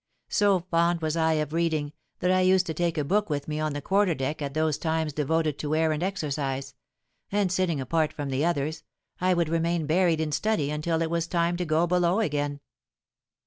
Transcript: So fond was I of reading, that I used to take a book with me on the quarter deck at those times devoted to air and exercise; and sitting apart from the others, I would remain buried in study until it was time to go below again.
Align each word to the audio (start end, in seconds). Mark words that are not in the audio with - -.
So 0.29 0.61
fond 0.71 1.03
was 1.03 1.15
I 1.15 1.33
of 1.33 1.53
reading, 1.53 1.93
that 2.21 2.31
I 2.31 2.41
used 2.41 2.65
to 2.65 2.73
take 2.73 2.97
a 2.97 3.03
book 3.03 3.29
with 3.29 3.47
me 3.47 3.59
on 3.59 3.73
the 3.73 3.83
quarter 3.83 4.15
deck 4.15 4.41
at 4.41 4.55
those 4.55 4.79
times 4.79 5.13
devoted 5.13 5.59
to 5.59 5.75
air 5.75 5.91
and 5.91 6.01
exercise; 6.01 6.73
and 7.31 7.51
sitting 7.51 7.79
apart 7.79 8.11
from 8.11 8.29
the 8.29 8.43
others, 8.43 8.81
I 9.19 9.35
would 9.35 9.47
remain 9.47 9.85
buried 9.85 10.19
in 10.19 10.31
study 10.31 10.71
until 10.71 11.03
it 11.03 11.11
was 11.11 11.27
time 11.27 11.55
to 11.57 11.65
go 11.65 11.85
below 11.85 12.19
again. 12.19 12.61